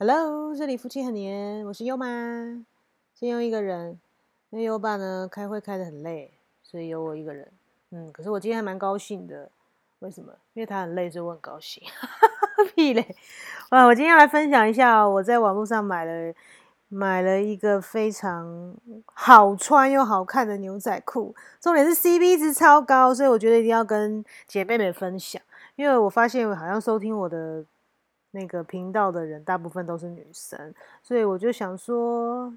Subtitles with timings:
[0.00, 2.06] Hello，这里夫妻很黏，我是优妈。
[3.14, 3.98] 先用一个人，
[4.50, 6.32] 因为优爸呢开会开得很累，
[6.62, 7.50] 所以有我一个人。
[7.90, 9.50] 嗯，可是我今天还蛮高兴的，
[9.98, 10.32] 为什么？
[10.54, 11.82] 因为他很累，所以我很高兴。
[12.76, 13.16] 屁嘞！
[13.72, 16.32] 哇，我今天来分享一下，我在网络上买了
[16.86, 18.76] 买了一个非常
[19.06, 25.42] 好穿又好看的牛仔裤，重点是 CP 值超高，所以我觉得一定要跟姐妹们分享。
[25.74, 27.64] 因为我发现好像收听我的。
[28.30, 32.52] 那个频道的人大部分都是女生，所以我就想说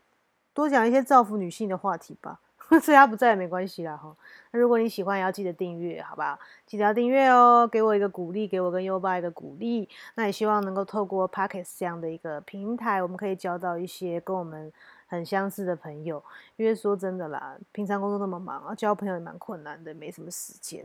[0.53, 2.39] 多讲一些造福女性的话题吧。
[2.81, 4.15] 所以他不在也没关系啦哈。
[4.51, 6.39] 那如果你喜欢，也要记得订阅，好吧？
[6.65, 9.89] 记得要订阅哦，给我一个鼓励，给我跟优爸一个鼓励。
[10.15, 14.71] 那也希望能够透过 Pockets 这样的一个平台，我们可以交到一些跟我们
[15.11, 16.23] 很相似的朋友。
[16.55, 20.83] 因为说真的啦，平常工作那么忙啊，交朋友也蛮困难的，没什么时间。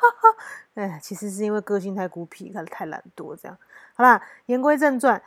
[0.74, 3.58] 哎，其实是因为个性太孤僻，太懒惰这样。
[3.94, 5.20] 好啦，言归正传，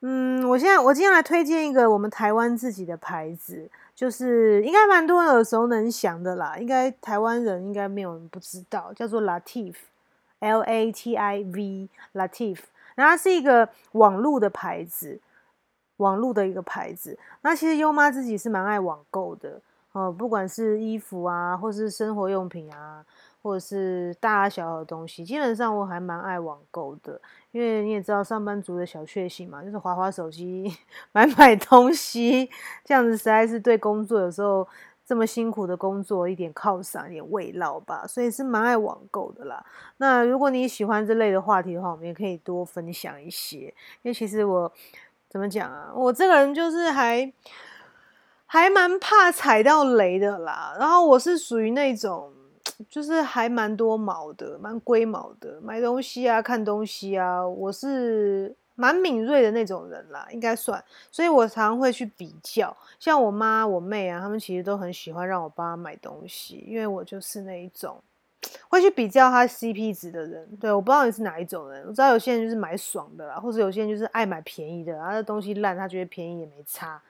[0.00, 12.58] 嗯，我现在我今天来推荐一个我们台湾自己的牌子，就是应该蛮多人耳熟能详的啦，应该台湾人应该没有人不知道，叫做 Latif，L A T I V，Latif，
[12.94, 15.20] 然后它是一个网络的牌子，
[16.00, 17.18] 网络的一个牌子。
[17.42, 19.60] 那其实优妈自己是蛮爱网购的
[19.92, 23.04] 哦，不管是衣服啊，或是生活用品啊。
[23.42, 27.18] 或者是大大小小的东西，基本上我还蛮爱网购的，
[27.52, 30.70] 因为你也知道上班族的小确幸嘛，就是滑滑手机
[31.12, 32.50] 买买东西，
[32.84, 34.68] 这样子实在是对工作有时候
[35.06, 39.64] 这么辛苦的工作一点犒赏、一点慰劳吧，所以是蛮爱网购的啦。
[39.96, 44.70] 那如果你喜欢这类的话题的话，我们也可以多分享一些，因为其实我
[45.30, 47.32] 怎么讲啊，我这个人就是还
[48.44, 52.30] 还蛮怕踩到雷的啦，然后我是属于那种。
[52.88, 55.60] 就是还蛮多毛的，蛮龟毛的。
[55.60, 60.82] 买东西啊，看东西啊，我是蛮敏锐的那种人啦，应该算。
[61.10, 68.02] 所以我常常会去比较，像我妈、我妹啊，他们其实都很喜欢让我帮他买东西，因为我就是那一种
[68.68, 70.48] 会去比较他 CP 值的人。
[70.60, 77.00] 对，我不知道你是哪一种人，我知道有些人就是买爽的啦，或者有些人就是爱买便宜的，然后东西烂，他觉得便宜也没差。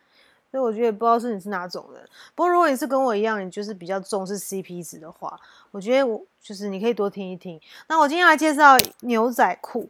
[0.51, 2.03] 所以我觉得不知道是你是哪种人，
[2.35, 5.39] 不过如果你是跟我一样，你就是比较重视 CP 值的话，
[5.71, 7.61] 我觉得我就是你可以多听一听。
[7.89, 9.89] 那我今天来介绍牛仔裤，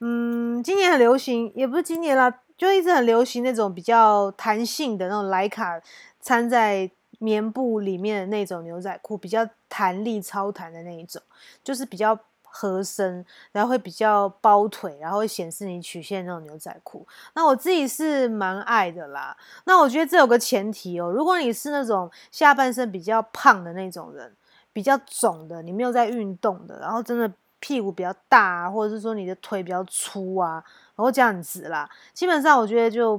[0.00, 5.80] 嗯，今年很流行，也不是今年啦，就一直很流行那种比较弹性的那种莱卡
[6.20, 6.90] 掺在
[7.22, 11.22] 棉布里面的那种牛仔裤，比较弹力超弹的那一种，
[11.62, 12.18] 就是比较。
[12.54, 17.08] 合身，然后会比较包腿，然后会显示你曲线那种牛仔裤。
[17.32, 19.34] 那我自己是蛮爱的啦。
[19.64, 24.30] 那我觉得这有个前提哦，如果你是那种下半身比较胖的那种人，
[24.70, 30.62] 比较肿的，你没有在运动的，然后真的屁股比较大，或者是说你的腿比较粗啊，
[30.94, 33.18] 然后这样子啦，基本上我觉得就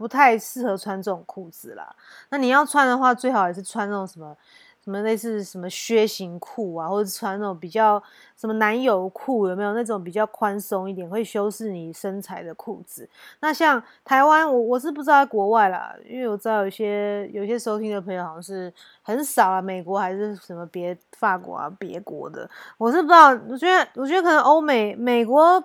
[0.00, 1.94] 不太适合穿这种裤子啦。
[2.30, 4.34] 那你要穿的话，最好也是穿那种什么。
[4.82, 8.02] 什么类似什么靴型裤啊，或者穿那种比较
[8.34, 13.06] 什么男友裤，有没有那种比较宽松一点，会修饰你身材的裤子？
[13.40, 18.72] 那像台湾，我我是不知道在国外啦，因为我知道有些有些收听的朋友好像是
[19.02, 23.38] 很少啊，美国还是什么别法国啊别国的，我是不知道。
[23.50, 25.62] 我觉得我觉得可能欧美美国。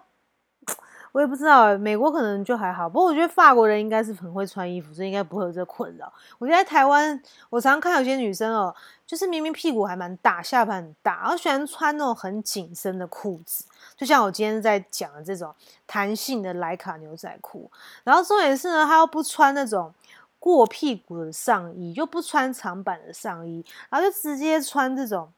[1.15, 6.11] 我也不知道，美国可能就还好，不过我觉得法国人应该是很会穿衣服，所以应该不会有这个困扰。
[6.37, 7.17] 我觉得在台湾，
[7.49, 8.75] 我常看有些女生哦，
[9.07, 13.63] 就是明明屁股还蛮大，下巴很大，然后喜欢穿那种很紧身的裤子，
[13.95, 15.55] 就像我今天在讲的这种
[15.87, 17.71] 弹性的莱卡牛仔裤。
[18.03, 19.93] 然后重点是呢，她又不穿那种
[20.37, 25.31] 过屁股的上衣，又不穿长版的上衣，然后就直接穿这种。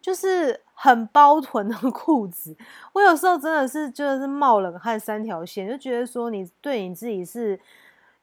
[0.00, 2.56] 就是很包臀的 裤子，
[2.92, 7.58] 我有时候真的是就是冒冷汗三条线，就觉得说你对你自己是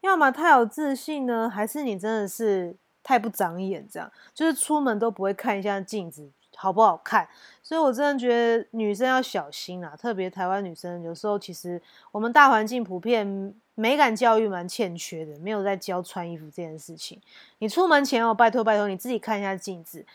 [0.02, 7.28] 要么太有自信呢，还是你真的是太不长眼，这样就是出门都不会看一下镜子好不好看。
[7.62, 11.82] 所以我真的觉得女生要小心啊，特别台湾女生有时候其实
[12.12, 17.20] 我们大环境普遍美感教育蛮欠缺的，没有在教穿衣服这件事情。
[17.58, 20.06] 你出门前哦，拜托拜托你自己看一下镜子。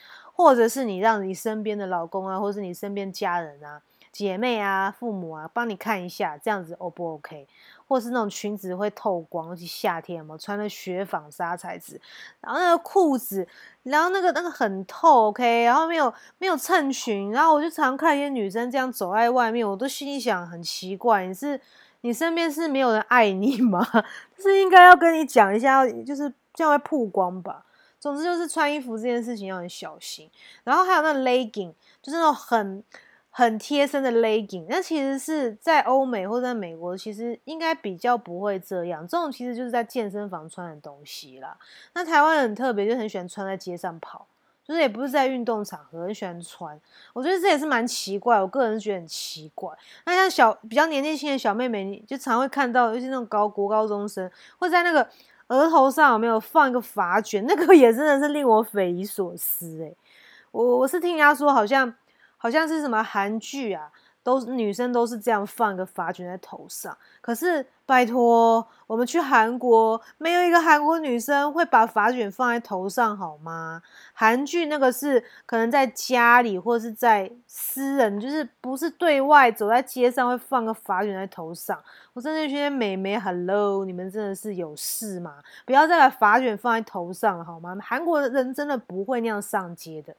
[0.41, 7.47] 或者是你让你身边的老公啊，或者是你身边家人啊、姐妹啊、父母啊，帮你看一下，这样子 O 不 OK？
[7.87, 12.01] 或是那种裙子会透光，尤其夏天嘛，穿的雪纺纱材质，
[12.41, 13.47] 然后那个裤子，
[13.83, 15.65] 然后那个那个很透，OK？
[15.65, 21.61] 然后没有没有衬裙，然后我就常看一些女生这样走在外面，我都心里想很奇怪，你是
[22.01, 23.87] 你身边是没有人爱你吗？
[24.41, 27.67] 是应该要跟你讲一下，就是这样会曝光吧？
[28.01, 30.29] 总之就是穿衣服这件事情要很小心，
[30.65, 32.83] 然后还有那 legging，就是那种很
[33.29, 39.07] 很贴身的 legging，那其实是在欧美或者在美国，其实应该比较不会这样。
[39.07, 41.57] 这种其实就是在健身房穿的东西啦。
[41.95, 44.27] 那台湾很特别，就很喜欢穿在街上跑，
[44.65, 46.81] 就是也不是在运动场合，很喜欢穿。
[47.13, 49.73] 我觉得这也是蛮奇怪，我个人觉得很奇怪。
[50.07, 55.09] 那像小比较年纪轻的小妹妹，你就常会看到，尤其那种高国高中生，会在那个
[55.51, 59.95] 额头上有没有放一个发卷， 那个也真的是令我匪夷所思哎。
[60.51, 61.95] 我我是听人家说，好像。
[62.43, 63.91] 好像是什么韩剧啊，
[64.39, 66.97] 都女生都是这样放一个发卷在头上。
[67.21, 73.83] 可是拜托，我们去韩国，没有一个韩国女生会把发卷放在头上，好吗？
[74.15, 81.79] 韩剧那个是可能在家里或是在私人，就是不是对外走在街上会放个发卷在头上。
[82.13, 85.43] 我真的觉得美眉 Hello，你们真的是有事吗？
[85.67, 87.77] 不要再把发卷放在头上了，好吗？
[87.83, 90.15] 韩国人真的不会那样上街的。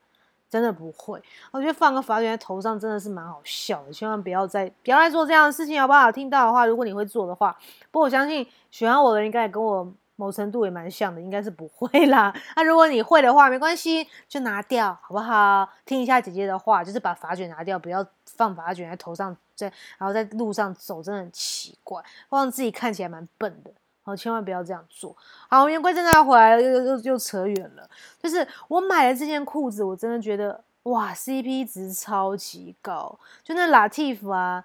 [0.52, 1.18] 真的不会，
[1.50, 6.12] 我觉得放个发卷在头上真的是蛮好笑的，千万不要再不要再做这样的事情，好不好？
[6.12, 7.56] 听到的话，如果你会做的话，
[7.90, 12.30] 不过我相信喜欢我的人应该也跟我某程度也蛮像的，应该是不会啦。
[12.54, 15.66] 那如果你会的话，没关系，就拿掉，好不好？
[15.86, 23.70] 听一下姐姐的话，就是把发卷拿掉，不要放发卷在头上，在然后在路上走，真的很奇怪，会让自己看起来蛮笨的。
[24.04, 25.16] 好，千万不要这样做。
[25.48, 27.88] 好，言归正传，回来了又又又扯远了。
[28.20, 33.16] 就是我买了这件裤子，我真的觉得哇，CP 值超级高。
[33.44, 34.64] 就那 Latif 啊，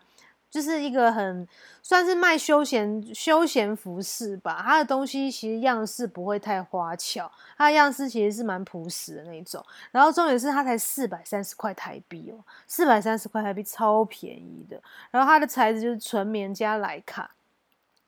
[0.50, 1.48] 就是一个很
[1.84, 4.64] 算是卖休闲休闲服饰吧。
[4.66, 9.64] 它的东西其实样式不会太花俏，它的样式其实是蛮朴实的那种。
[9.92, 14.82] 然后重点是它才四百三十块台币哦，四百三十块台币超便宜的。
[15.12, 17.30] 然后它的材质就是纯棉加莱卡。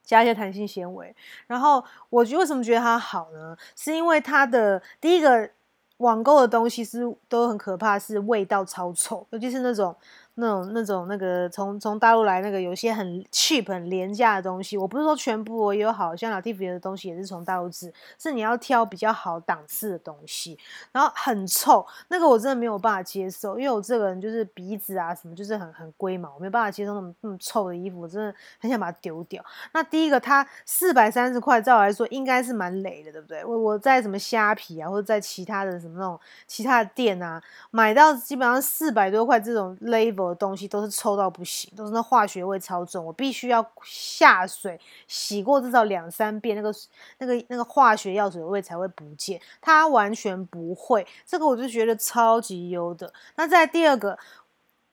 [0.09, 1.15] 加一些弹性纤维，
[1.45, 3.55] 然后我为什么觉得它好呢？
[3.75, 5.47] 是因为它的第一个
[5.97, 9.95] 网购的东西是都很可怕，是味道超臭，尤其是那种。
[10.39, 20.57] 那种那种那个从从大陆来那个有些很 cheap 很廉价的东西，我不是说全部我也有好像 Latif 的东西也是从大陆制，是你要挑比较好档次的东西，
[20.91, 29.43] 然后很臭，那个我真的没有办法接受，因为我这个人就是鼻子啊什么就是很很龟毛，我没办法接受那么那么臭的衣服，我真的很想把它丢掉。
[29.73, 33.43] 那第一个它四百三十块，照来说应该是蛮雷的，对不对？
[33.43, 37.41] 我我在什么虾皮啊，或者在其他的什么那种其他的店啊，
[37.71, 40.28] 买到基本上四百多块这种 level。
[40.35, 46.73] 东西都是臭到不行，都是那化学味超重，我必须要下水洗过至少两三遍，那个
[47.17, 49.41] 那个那个化学药水的味才会不见。
[49.61, 53.11] 它完全不会，这个我就觉得超级优的。
[53.35, 54.17] 那在第二个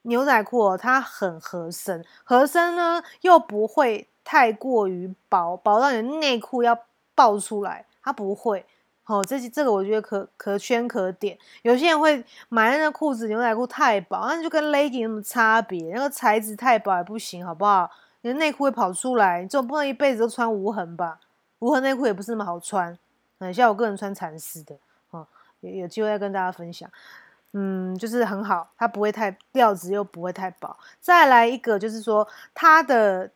[0.03, 6.79] 牛仔裤，它很合身，合身呢又不会太过于薄，薄到你的内裤要
[7.15, 8.65] 爆出来，它不会。
[9.07, 11.39] 哦，这这个我觉得可可圈可点。
[11.63, 15.95] 有些人会买那个裤子牛仔裤太薄，那就跟 legging 什么差别？
[15.95, 17.89] 那个材质太薄也不行，好不好？
[18.23, 21.21] 你的内裤会跑出来，你总不能一辈子都穿无痕吧？
[21.61, 22.99] 无痕内裤也不是那么好穿。
[23.39, 24.77] 嗯，像我个人穿蚕丝的，
[25.11, 25.25] 哦，
[25.61, 26.91] 有有机会再跟大家分享。
[27.53, 30.77] 嗯，就是很好，它不会太料子又不会太薄。
[31.01, 33.31] 再来一个就是说它的。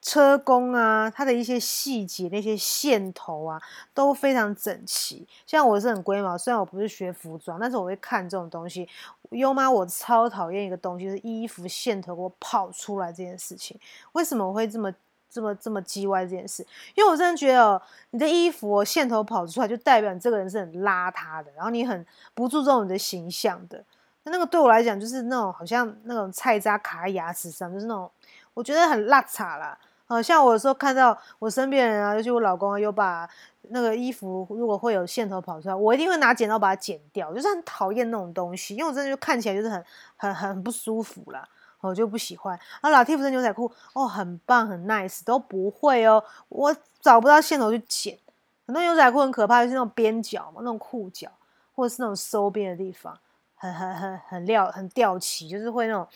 [0.00, 3.60] 车工啊，它的一些细节，那些线头啊，
[3.92, 5.26] 都非常整齐。
[5.46, 8.88] 像我是很龟毛，虽然我不是学服装，但是我会看这种东西。
[9.30, 13.78] 优妈，我超讨厌一个东西，就是衣服线头给我跑出来这件事情。
[14.12, 14.90] 为什么我会这么
[15.28, 16.66] 这么这么叽歪这件事？
[16.94, 23.84] 因为我真的觉得，你的衣服线头跑出来，就代表你这个人是很邋遢的，然后你很不注重你的形象的。
[24.22, 28.10] 那那个对我来讲，就是那种好像那种菜渣卡在牙齿上，就是那种
[28.54, 29.78] 我觉得很邋遢啦。
[30.08, 33.28] 好像我有时候看到我身边人啊，尤其我老公啊，有把
[33.70, 39.84] 那个衣服如果会有线头跑出来，我一定会拿剪刀把它剪掉，就是很讨厌那种东西，因为我真的就看起来就是很
[40.16, 41.46] 很很不舒服啦，
[41.82, 42.58] 我就不喜欢。
[42.80, 48.18] 啊，老 T 夫的牛仔裤哦，很棒很 nice，都不会哦，我找不到线头去剪。
[48.66, 51.28] 很多牛仔裤很可怕，就是那种边角嘛，那种裤脚
[51.74, 53.18] 或者是那种收边的地方，
[53.56, 56.08] 很很很很撂很吊起，就是会那种。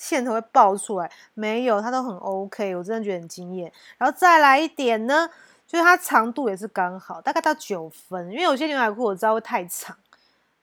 [0.00, 3.70] 线头会爆出来，没有，它都很 OK，我真的觉得很惊艳。
[3.98, 5.28] 然后再来一点呢，
[5.66, 8.30] 就是它长度也是刚好，大概到九分。
[8.30, 9.94] 因为有些牛仔裤我知道会太长，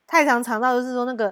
[0.08, 1.32] 太长长到就是说那个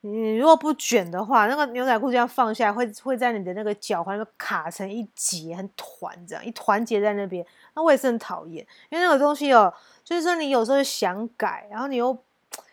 [0.00, 8.66] 你如果不卷的话，那个牛仔裤这样放下来会会在你的那个脚踝那卡成一结，很团这样一团结在那边，那我也是很讨厌。
[8.90, 12.18] 因为那个东西哦，就是说你有时候想改，然后你又。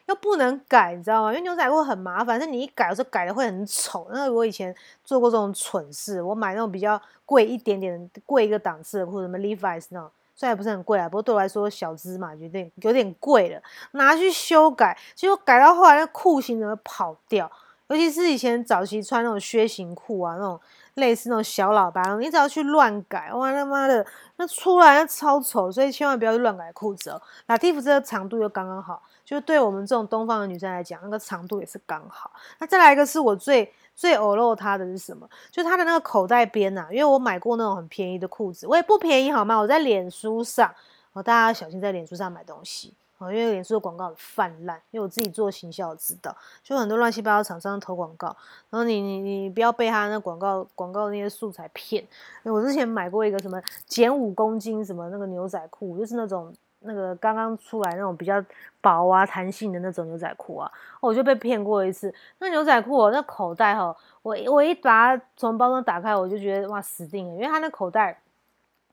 [0.10, 1.30] 又不能改，你知道吗？
[1.30, 4.08] 因为牛仔裤很麻烦，是你一改，有时候改的会很丑。
[4.12, 13.62] 那我以前做过这种蠢事，我买那种比较贵一点点的、贵一个档次的裤子，什么 Levi's 那种，虽然不是很贵啊，不过对我来说小资嘛，有点有点贵了，
[13.92, 17.52] 拿去修改，结果改到后来那裤型怎么跑掉？
[17.90, 20.60] 尤其是以前早期穿那种靴型裤啊，那种
[20.94, 24.06] 类似那种小喇叭，你只要去乱改，哇他妈的，
[24.38, 27.20] 那出来那超丑，所以千万不要去乱改裤子哦。
[27.48, 32.32] 拉蒂夫这个长度又刚刚好，就对我们这种东方的女生来讲，那个长度也是刚好。
[32.60, 35.28] 那再来一个是我最最偶露它的是什么？
[35.50, 39.58] 就它的那个口袋边呐，因为我买过那种很便宜的裤子，我也不便宜好吗？
[39.58, 40.72] 我在脸书上，
[41.14, 42.94] 哦，大家小心在脸书上买东西。
[43.20, 46.34] 哦，因为脸书的广告很泛滥，因为我自己做行销，我知道，
[46.64, 48.28] 就很多乱七八糟厂商投广告，
[48.70, 52.02] 然后你你你不要被他那广告广告那些素材骗。
[52.44, 58.42] 我之前买过一个什么减五公斤什么那个牛仔裤，就是那种那个刚刚出来那种比较
[58.80, 60.72] 薄啊弹性的那种牛仔裤啊，
[61.02, 62.14] 我就被骗过一次。
[62.38, 68.18] 那牛仔裤那口袋哈，我我一把它从包装打开，我就觉得哇死定了，因为它那口袋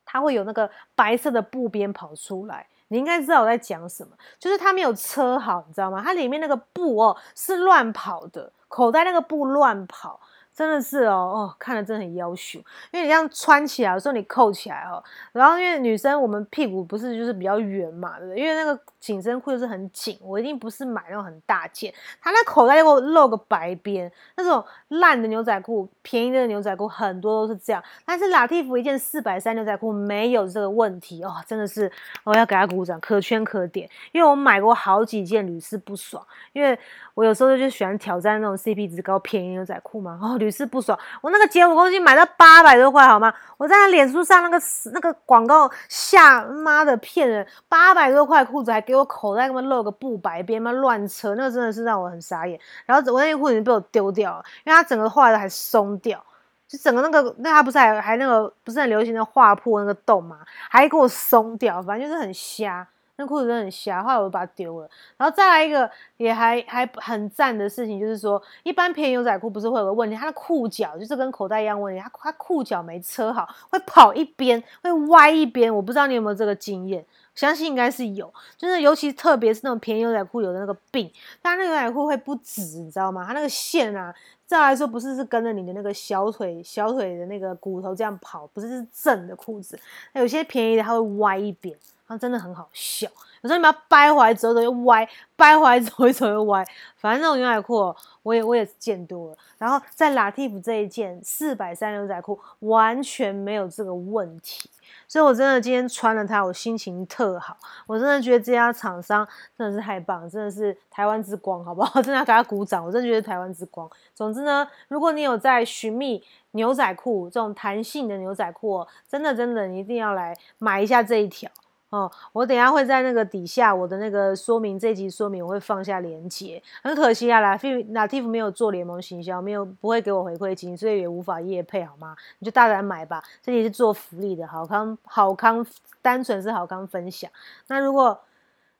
[0.05, 2.67] 它会有那个白色的布边跑出来。
[2.89, 6.03] 你应该知道我在讲什么，就是它没有车好，你知道吗？
[6.05, 10.21] 它里面那个布哦是乱跑的，口袋那个布乱跑。
[10.57, 12.59] 真的是哦哦，看了真的很要求，
[12.91, 18.43] 因为你这样穿起来，有时候你扣起来哦，然后因为女生我们屁股不是就是比较圆嘛，对不对？
[18.43, 31.93] 因为那个紧身裤就是很紧，我一定不是买那种很大件，它那口袋给我露个白边，那种烂的牛仔裤，便宜的牛仔裤很多都是这样，但是拉蒂夫一件四百三牛仔裤没有这个问题哦，真的是
[32.25, 36.79] 我要给他鼓掌，可圈可点，因为我买过好几件屡试不爽，因为
[37.13, 40.46] 我有时候就喜欢挑战那种 CP 值高便宜牛仔裤嘛，哦。
[40.47, 43.35] 屡试不爽，我那个减五公斤买到八百多块，好吗？
[43.57, 44.63] 我在脸书上那个
[44.93, 52.59] 那个广告下，妈的骗人，八百多块裤子还给我口袋他妈露个布白边，妈乱扯，那个真的是让我很傻眼。
[52.85, 56.23] 然后我那件裤子被我丢掉了，因为它整个后来的还松掉，
[56.69, 60.39] 就整个那个那它不是还还那个不是很流行的划破那个洞嘛，
[60.71, 62.87] 还给我松掉，反正就是很瞎。
[63.19, 64.91] 那裤子真的很瞎，后来我就把它丢了。
[65.17, 75.75] 然后再来一个也还还很赞的事情，就是说，一般便宜牛仔裤不是会有个问题，它的裤脚就是跟口袋一样问题，它它裤脚没车好，会跑一边，会歪一边。
[75.75, 77.05] 我不知道你有没有这个经验，
[77.35, 78.33] 相信应该是有。
[78.59, 81.11] 就是尤其特别是那种便宜牛仔裤有的那个病，
[81.43, 83.25] 它那个牛仔裤会不直，你知道吗？
[83.27, 89.79] 它那个线啊，再来说不是是跟着你的那个小腿小腿的那个骨头这样跑，不是是正的裤子。
[90.13, 91.75] 那有些便宜的它会歪一边。
[92.09, 93.09] 它真的很好笑，
[93.43, 96.65] 有时候你把它掰回来走走又歪，掰回来走一走又歪。
[96.97, 99.37] 反正那种牛仔裤，我也我也见多了。
[99.59, 104.71] 然后在拉蒂夫这一件四百三牛仔裤完全没有这个问题，
[105.09, 107.57] 所以我真的今天穿了它，我心情特好。
[107.87, 112.01] 我真的觉得这家厂商真的是太棒，真的是台湾之光，好不好？
[112.03, 113.89] 真的要给他鼓掌，我真的觉得台湾之光。
[114.15, 116.23] 总之呢，如果你有在寻觅
[116.53, 121.51] 牛仔裤这种弹性的牛仔裤，真的真的你一定要来买一下这一条。
[121.91, 126.61] 哦，我等下会在那个底下我的那个说明这集说明我会放下链接。
[126.83, 132.17] 很可惜啊，拉菲拉蒂夫没有做联盟行销，没有不会给我回馈金，所以也无法夜配，好吗？
[132.41, 135.65] 你就大胆买吧，这里是做福利的，好康好康，
[136.03, 137.31] 单纯是好康分享。
[137.69, 138.19] 那如果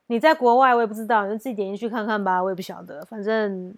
[0.07, 3.73] 你在国外，我也不知道，你就自己点进去看看吧，我也不晓得，反正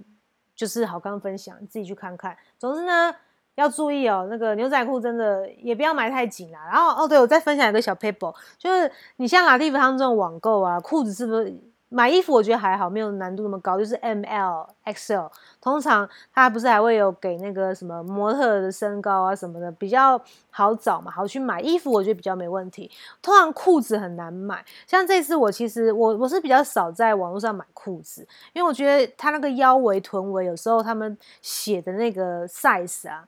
[0.56, 2.36] 就是好康分享，你自己去看看。
[2.58, 3.16] 总之呢。
[3.60, 6.58] 要注意哦，那个牛仔裤真的也不要买太紧了。
[6.72, 11.54] 然后哦，对我再分享一个小 paper，就是你像拉蒂夫他们这种网购啊，裤子是不是？
[11.92, 15.32] 买衣服我觉得还好，没有难度那么高，就是 M L X L。
[15.60, 21.92] 通常它不是还会有给那个什么模特的身高啊什么的，比较好找嘛，好去买衣服。
[21.92, 22.92] 我觉得比较没问题。
[23.24, 33.26] 通常裤子很难买，像这次我其实我我是比较少在网络上买裤子，因为我觉得它那个腰围、臀围有时候他们写的那个 size 啊，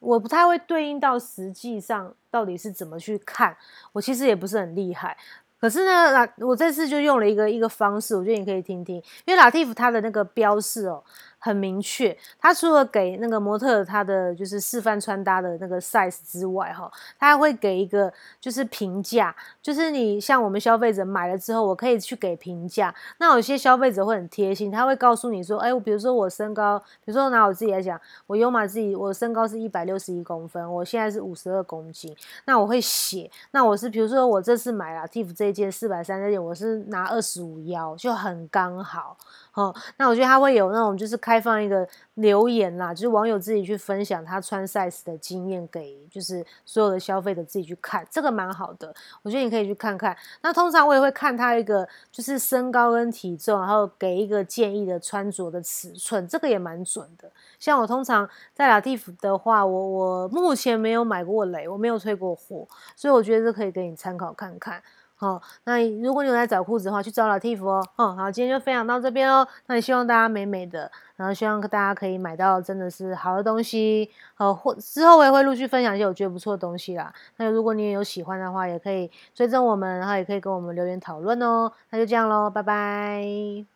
[0.00, 3.56] 我不太会对应到实际上到底是怎么去看，
[3.92, 5.16] 我其实也不是很厉害。
[5.62, 11.04] 可是呢，拉我这次就用了一个一个方式，我觉得你可以听听，因为 Latif 它的那个标示哦
[11.44, 22.92] 很明确，他除了给那个模特他的就是示范穿搭的那个 size 之外，哈，他还会给一个就是评价，就是你像我们消费者买了之后，我可以去给评价。
[23.18, 32.12] 那有些消费者会很贴心，他会告诉你说，哎，我比如说我身高，比如说拿我自己来讲，我优马自己，我身高是一百六十一公分，我现在是五十二公斤，
[32.46, 35.52] 那我会写，那我是比如说我这次买了 Tiff 这。
[35.52, 39.14] 件四百三十件，我是拿二十五腰，就很刚好。
[39.52, 48.94] 哦，那我觉得他会有那种就是开开放一个留言啦，就是网友自己去分享他穿 size 的经验给就是所有的消费者自己去看，这个蛮好的。
[49.22, 50.14] 我觉得你可以去看看。
[50.42, 57.32] 那通常我也会看他一个就是身高跟体重，然后给一个建议的穿着的尺寸，这个也蛮准的。
[57.58, 64.82] 像我通常在拉蒂夫的话，我我目前没有买过雷，我没有退过货，所以我觉得这可以给你参考看看。
[65.22, 67.80] 好，那如果你有在找裤子的话，去找老 T 服哦。
[67.94, 69.46] 哦，好，今天就分享到这边哦。
[69.66, 74.10] 那也希望大家美美的，然后希望大家可以买到真的是好的东西。
[74.36, 77.14] 呃，或之后我也会陆续分享一些我觉得不错的东西啦。
[77.36, 81.70] 那如果你也有喜欢的话，也可以追踪我们，然后也可以跟我们留言讨论哦。
[81.90, 83.71] 那就这样喽，拜拜。